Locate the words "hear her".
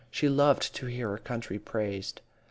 0.87-1.19